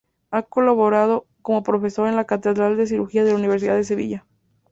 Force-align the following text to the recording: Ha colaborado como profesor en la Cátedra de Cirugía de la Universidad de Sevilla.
Ha 0.31 0.41
colaborado 0.41 1.27
como 1.43 1.61
profesor 1.61 2.07
en 2.07 2.15
la 2.15 2.25
Cátedra 2.25 2.71
de 2.73 2.87
Cirugía 2.87 3.23
de 3.23 3.33
la 3.33 3.37
Universidad 3.37 3.75
de 3.75 3.83
Sevilla. 3.83 4.25